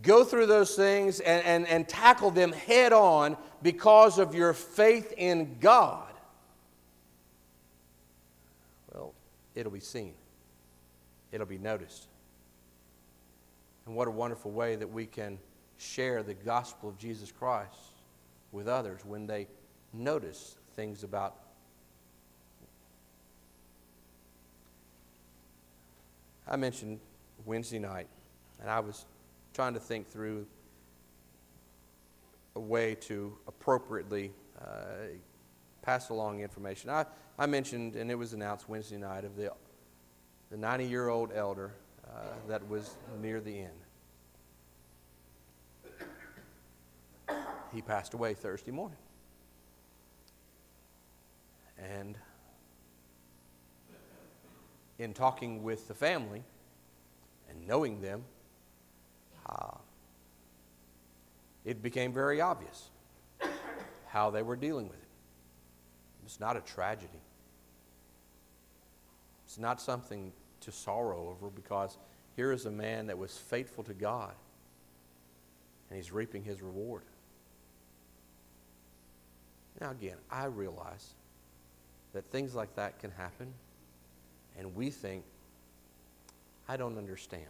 [0.02, 5.12] go through those things and, and, and tackle them head on because of your faith
[5.16, 6.12] in God.
[8.92, 9.12] Well,
[9.54, 10.14] it'll be seen,
[11.32, 12.06] it'll be noticed.
[13.86, 15.38] And what a wonderful way that we can
[15.78, 17.74] share the gospel of Jesus Christ
[18.52, 19.46] with others when they
[19.92, 21.36] notice things about
[26.50, 26.98] I mentioned
[27.44, 28.06] Wednesday night,
[28.60, 29.04] and I was
[29.52, 30.46] trying to think through
[32.56, 35.08] a way to appropriately uh,
[35.82, 36.88] pass along information.
[36.88, 37.04] I,
[37.38, 39.52] I mentioned, and it was announced Wednesday night, of the,
[40.50, 41.72] the 90 year old elder
[42.06, 43.87] uh, that was near the end.
[47.72, 48.98] He passed away Thursday morning.
[51.78, 52.18] And
[54.98, 56.42] in talking with the family
[57.48, 58.24] and knowing them,
[59.46, 59.76] uh,
[61.64, 62.90] it became very obvious
[64.06, 65.08] how they were dealing with it.
[66.24, 67.20] It's not a tragedy.
[69.46, 71.96] It's not something to sorrow over because
[72.36, 74.34] here is a man that was faithful to God
[75.88, 77.02] and he's reaping his reward.
[79.80, 81.14] Now, again, I realize
[82.12, 83.52] that things like that can happen,
[84.58, 85.24] and we think,
[86.68, 87.46] I don't understand.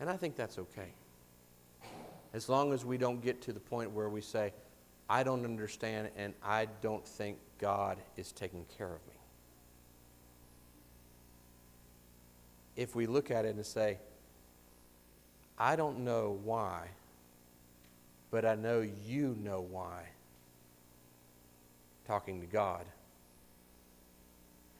[0.00, 0.92] And I think that's okay.
[2.32, 4.52] As long as we don't get to the point where we say,
[5.08, 9.14] I don't understand and I don't think God is taking care of me.
[12.76, 13.98] If we look at it and say,
[15.58, 16.88] I don't know why
[18.34, 20.08] but I know you know why.
[22.04, 22.84] Talking to God.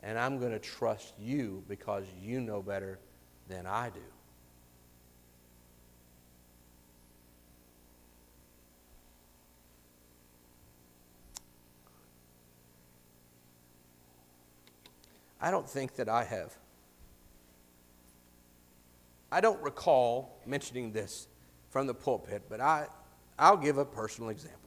[0.03, 2.99] And I'm going to trust you because you know better
[3.49, 4.01] than I do.
[15.41, 16.53] I don't think that I have.
[19.31, 21.29] I don't recall mentioning this
[21.71, 22.89] from the pulpit, but I,
[23.39, 24.61] I'll give a personal example.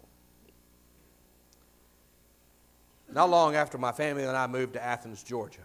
[3.11, 5.61] Not long after my family and I moved to Athens, Georgia,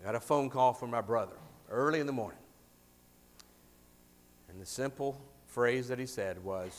[0.00, 1.36] I got a phone call from my brother
[1.70, 2.38] early in the morning.
[4.48, 6.78] And the simple phrase that he said was,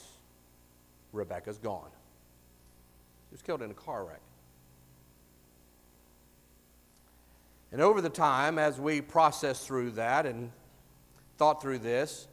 [1.14, 1.90] Rebecca's gone.
[3.30, 4.20] She was killed in a car wreck.
[7.72, 10.52] And over the time, as we processed through that and
[11.38, 12.28] thought through this,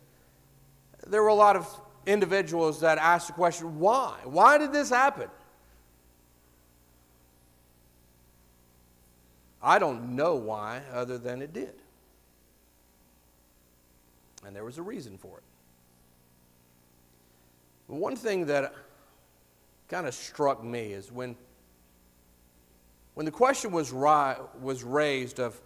[1.06, 1.66] there were a lot of
[2.10, 4.18] individuals that asked the question, why?
[4.24, 5.28] Why did this happen?
[9.62, 11.74] I don't know why, other than it did.
[14.46, 15.44] And there was a reason for it.
[17.86, 18.74] One thing that
[19.88, 21.36] kind of struck me is when,
[23.14, 25.60] when the question was, ri- was raised of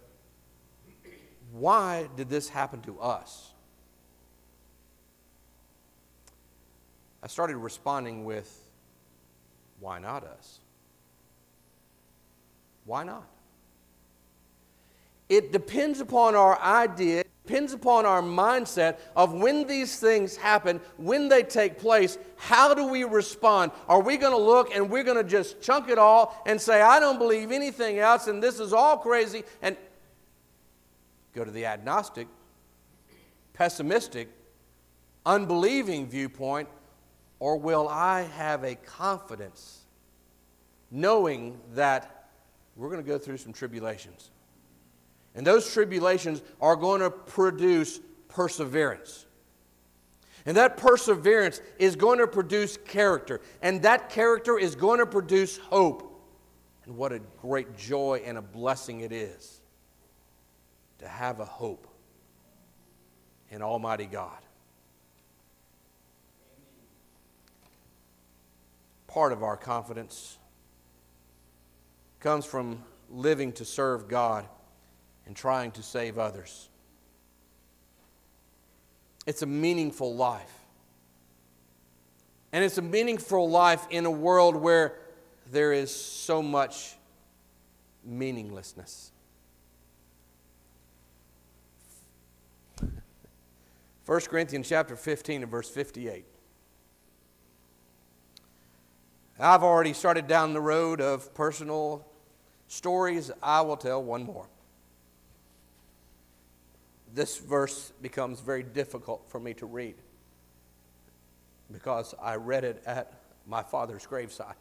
[1.51, 3.53] why did this happen to us?
[7.25, 8.55] I started responding with,
[9.79, 10.59] why not us?
[12.85, 13.27] Why not?
[15.27, 20.79] It depends upon our idea, it depends upon our mindset of when these things happen,
[20.97, 23.71] when they take place, how do we respond?
[23.87, 26.79] Are we going to look and we're going to just chunk it all and say,
[26.79, 29.75] I don't believe anything else and this is all crazy and
[31.33, 32.27] go to the agnostic,
[33.53, 34.29] pessimistic,
[35.25, 36.69] unbelieving viewpoint,
[37.39, 39.81] or will I have a confidence
[40.91, 42.29] knowing that
[42.75, 44.31] we're going to go through some tribulations?
[45.35, 49.25] And those tribulations are going to produce perseverance.
[50.45, 53.41] And that perseverance is going to produce character.
[53.61, 56.11] And that character is going to produce hope.
[56.85, 59.61] And what a great joy and a blessing it is
[60.99, 61.87] to have a hope
[63.49, 64.37] in Almighty God.
[69.15, 70.37] Part of our confidence
[72.19, 74.45] comes from living to serve God
[75.25, 76.67] and trying to save others.
[79.25, 80.51] It's a meaningful life.
[82.51, 84.97] And it's a meaningful life in a world where
[85.49, 86.97] there is so much
[88.03, 89.13] meaninglessness.
[92.81, 96.25] 1 Corinthians chapter 15 and verse 58.
[99.39, 102.05] I've already started down the road of personal
[102.67, 103.31] stories.
[103.43, 104.47] I will tell one more
[107.15, 109.95] this verse becomes very difficult for me to read
[111.71, 113.13] because I read it at
[113.47, 114.55] my father's graveside.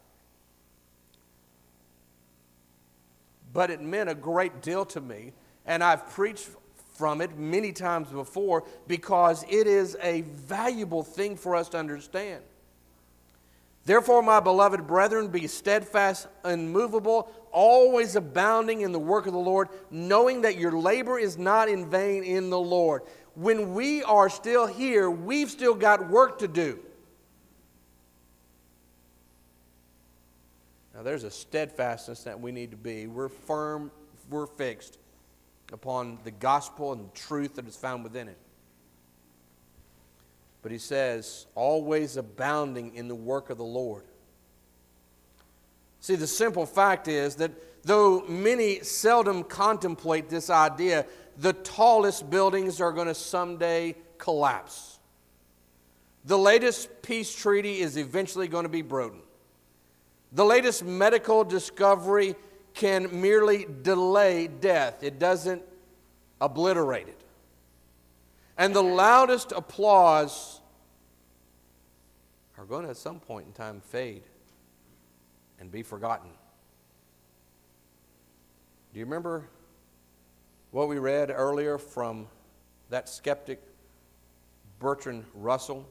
[3.53, 5.33] But it meant a great deal to me,
[5.67, 6.49] and I've preached
[6.95, 12.43] from it many times before because it is a valuable thing for us to understand.
[13.87, 19.69] Therefore, my beloved brethren, be steadfast, unmovable, always abounding in the work of the Lord,
[19.91, 23.03] knowing that your labor is not in vain in the Lord.
[23.35, 26.79] When we are still here, we've still got work to do.
[30.95, 33.07] Now, there's a steadfastness that we need to be.
[33.07, 33.91] We're firm,
[34.31, 34.99] we're fixed
[35.73, 38.39] upon the gospel and the truth that is found within it.
[40.65, 44.05] But he says, always abounding in the work of the Lord.
[46.01, 51.05] See, the simple fact is that though many seldom contemplate this idea,
[51.37, 54.99] the tallest buildings are going to someday collapse.
[56.25, 59.21] The latest peace treaty is eventually going to be broken.
[60.33, 62.37] The latest medical discovery
[62.73, 65.63] can merely delay death, it doesn't
[66.41, 67.24] obliterate it
[68.57, 70.61] and the loudest applause
[72.57, 74.23] are going to at some point in time fade
[75.61, 76.31] and be forgotten.
[78.93, 79.49] Do you remember
[80.71, 82.29] what we read earlier from
[82.91, 83.61] that skeptic
[84.79, 85.87] Bertrand Russell?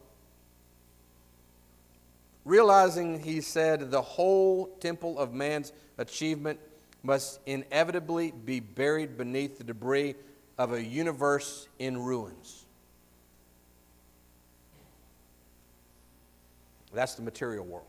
[2.45, 6.59] Realizing, he said, the whole temple of man's achievement
[7.01, 10.15] must inevitably be buried beneath the debris
[10.57, 12.65] of a universe in ruins.
[16.93, 17.87] That's the material world.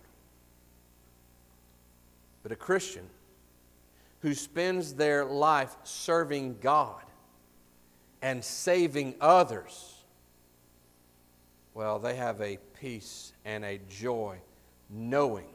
[2.42, 3.08] But a Christian
[4.20, 7.02] who spends their life serving God
[8.22, 9.94] and saving others,
[11.74, 14.38] well, they have a peace and a joy
[14.88, 15.48] knowing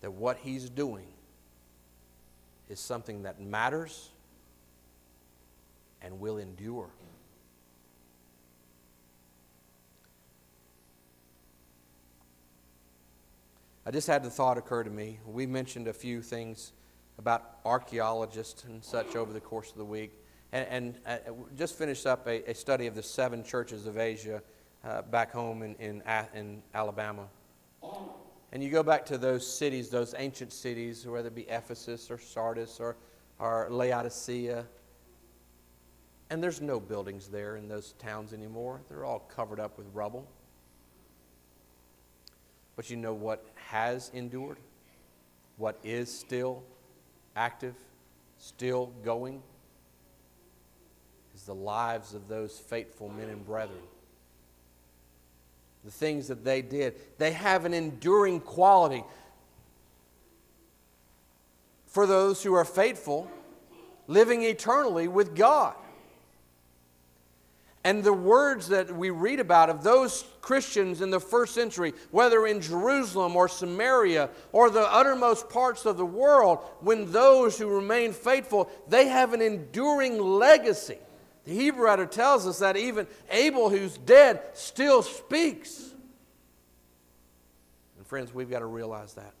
[0.00, 1.06] that what he's doing
[2.68, 4.10] is something that matters
[6.02, 6.90] and will endure.
[13.86, 15.18] I just had the thought occur to me.
[15.26, 16.72] We mentioned a few things
[17.18, 20.12] about archaeologists and such over the course of the week,
[20.52, 24.42] and, and uh, just finished up a, a, study of the seven churches of Asia
[24.84, 26.02] uh, back home in, in,
[26.34, 27.26] in Alabama.
[28.52, 32.18] And you go back to those cities, those ancient cities, whether it be Ephesus or
[32.18, 32.96] Sardis or,
[33.38, 34.66] or Laodicea,
[36.30, 38.80] and there's no buildings there in those towns anymore.
[38.88, 40.28] They're all covered up with rubble.
[42.76, 44.58] But you know what has endured?
[45.56, 46.62] What is still
[47.34, 47.74] active,
[48.38, 49.42] still going?
[51.34, 53.82] Is the lives of those faithful men and brethren.
[55.84, 59.02] The things that they did, they have an enduring quality.
[61.86, 63.28] For those who are faithful,
[64.06, 65.74] living eternally with God.
[67.82, 72.46] And the words that we read about of those Christians in the first century, whether
[72.46, 78.12] in Jerusalem or Samaria or the uttermost parts of the world, when those who remain
[78.12, 80.98] faithful, they have an enduring legacy.
[81.44, 85.94] The Hebrew writer tells us that even Abel, who's dead, still speaks.
[87.96, 89.32] And friends, we've got to realize that.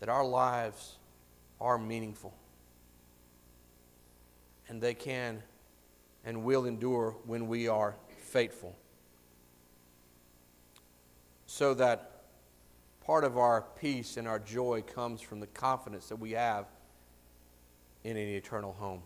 [0.00, 0.96] That our lives
[1.60, 2.34] are meaningful.
[4.68, 5.44] And they can
[6.24, 8.76] and will endure when we are faithful.
[11.46, 12.22] So that
[13.04, 16.66] part of our peace and our joy comes from the confidence that we have
[18.04, 19.02] in an eternal home.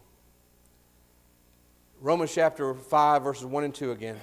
[2.01, 4.19] Romans chapter 5, verses 1 and 2 again.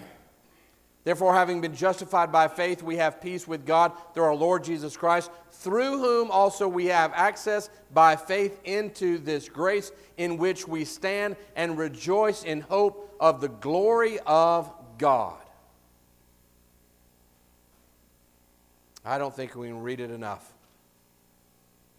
[1.04, 4.96] Therefore, having been justified by faith, we have peace with God through our Lord Jesus
[4.96, 10.86] Christ, through whom also we have access by faith into this grace in which we
[10.86, 15.42] stand and rejoice in hope of the glory of God.
[19.04, 20.54] I don't think we can read it enough,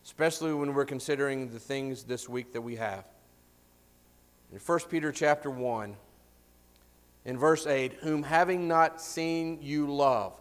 [0.04, 3.04] especially when we're considering the things this week that we have.
[4.52, 5.96] In 1 Peter chapter 1,
[7.24, 10.40] in verse 8, whom having not seen you love.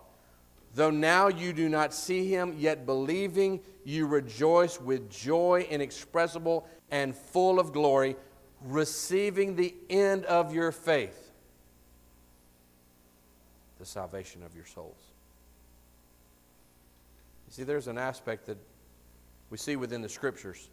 [0.74, 7.16] Though now you do not see him, yet believing you rejoice with joy inexpressible and
[7.16, 8.16] full of glory,
[8.62, 11.32] receiving the end of your faith,
[13.80, 15.02] the salvation of your souls.
[17.48, 18.58] You see, there's an aspect that
[19.50, 20.70] we see within the scriptures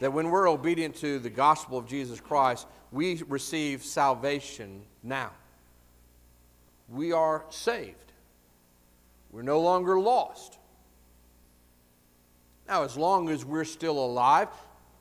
[0.00, 5.30] that when we're obedient to the gospel of Jesus Christ, we receive salvation now.
[6.88, 8.12] We are saved.
[9.30, 10.58] We're no longer lost.
[12.66, 14.48] Now, as long as we're still alive,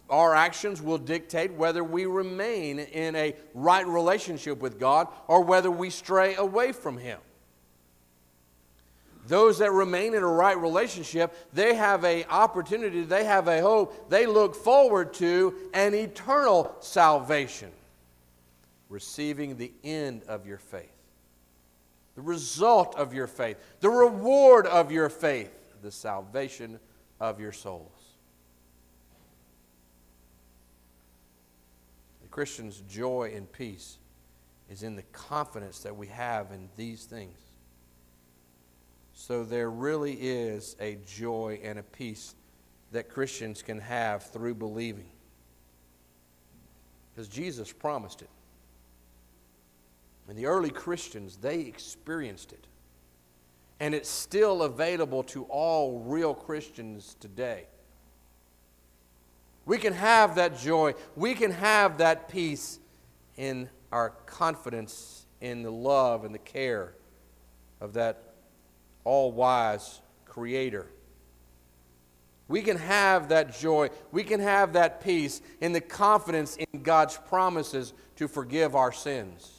[0.10, 5.70] our actions will dictate whether we remain in a right relationship with God or whether
[5.70, 7.20] we stray away from Him.
[9.28, 14.10] Those that remain in a right relationship, they have an opportunity, they have a hope,
[14.10, 17.70] they look forward to an eternal salvation,
[18.90, 20.92] receiving the end of your faith,
[22.16, 26.80] the result of your faith, the reward of your faith, the salvation
[27.20, 27.92] of your souls.
[32.22, 33.98] The Christian's joy and peace
[34.70, 37.38] is in the confidence that we have in these things.
[39.14, 42.36] So there really is a joy and a peace
[42.92, 45.10] that Christians can have through believing.
[47.14, 48.30] Because Jesus promised it.
[50.28, 52.68] And the early Christians, they experienced it.
[53.80, 57.68] And it's still available to all real Christians today.
[59.66, 62.80] We can have that joy, we can have that peace
[63.36, 66.94] in our confidence in the love and the care
[67.80, 68.34] of that
[69.04, 70.88] all wise Creator.
[72.48, 77.18] We can have that joy, we can have that peace in the confidence in God's
[77.18, 79.57] promises to forgive our sins.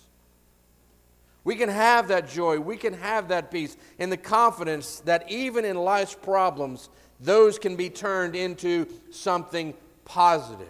[1.48, 5.64] We can have that joy, we can have that peace in the confidence that even
[5.64, 6.90] in life's problems,
[7.20, 9.72] those can be turned into something
[10.04, 10.68] positive.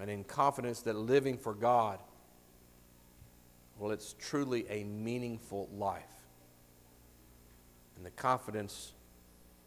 [0.00, 2.00] And in confidence that living for God
[3.78, 6.02] well, it's truly a meaningful life.
[7.96, 8.94] And the confidence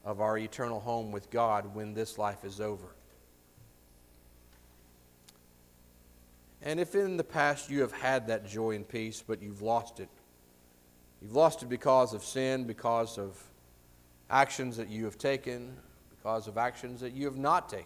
[0.03, 2.94] of our eternal home with God when this life is over.
[6.65, 9.99] And if in the past you have had that joy and peace, but you've lost
[9.99, 10.09] it,
[11.21, 13.39] you've lost it because of sin, because of
[14.31, 15.77] actions that you have taken,
[16.09, 17.85] because of actions that you have not taken.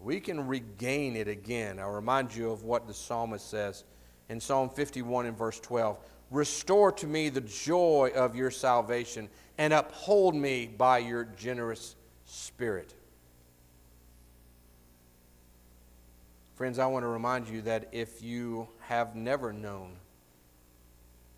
[0.00, 1.80] We can regain it again.
[1.80, 3.82] I'll remind you of what the psalmist says
[4.28, 5.98] in Psalm 51 and verse 12
[6.30, 9.28] Restore to me the joy of your salvation
[9.58, 11.94] and uphold me by your generous
[12.24, 12.94] spirit.
[16.62, 19.96] Friends, I want to remind you that if you have never known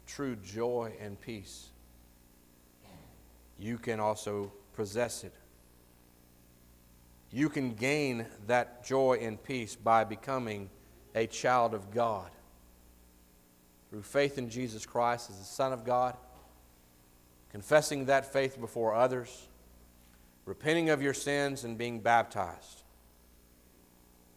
[0.06, 1.70] true joy and peace,
[3.58, 5.32] you can also possess it.
[7.30, 10.68] You can gain that joy and peace by becoming
[11.14, 12.30] a child of God.
[13.88, 16.18] Through faith in Jesus Christ as the Son of God,
[17.50, 19.48] confessing that faith before others,
[20.44, 22.82] repenting of your sins, and being baptized.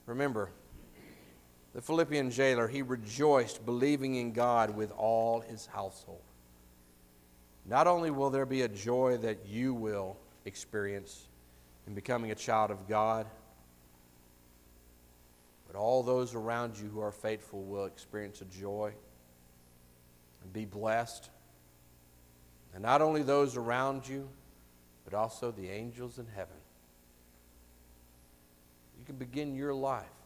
[0.05, 0.49] Remember,
[1.77, 6.23] the Philippian jailer, he rejoiced, believing in God with all his household.
[7.67, 11.27] Not only will there be a joy that you will experience
[11.85, 13.27] in becoming a child of God,
[15.67, 18.91] but all those around you who are faithful will experience a joy
[20.41, 21.29] and be blessed.
[22.73, 24.27] And not only those around you,
[25.05, 26.57] but also the angels in heaven.
[28.97, 30.16] You can begin your life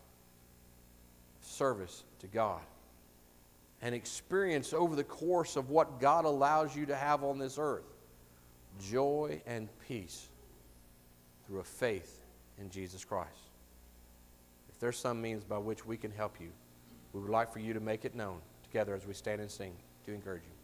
[1.52, 2.62] service to God
[3.82, 7.86] and experience over the course of what God allows you to have on this earth
[8.80, 10.30] joy and peace
[11.46, 12.22] through a faith
[12.60, 13.50] in Jesus Christ.
[14.70, 16.50] If there's some means by which we can help you,
[17.14, 19.74] we would like for you to make it known together as we stand and sing
[20.06, 20.61] to encourage you.